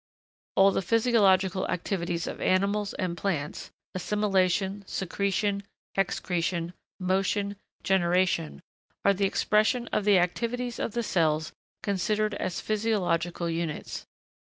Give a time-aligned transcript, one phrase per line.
[0.55, 5.61] All the physiological activities of animals and plants assimilation, secretion,
[5.93, 8.63] excretion, motion, generation
[9.05, 11.51] are the expression of the activities of the cells
[11.83, 14.07] considered as physiological units.